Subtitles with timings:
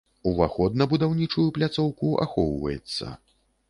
[0.29, 3.17] Уваход на будаўнічую пляцоўку ахоўваецца.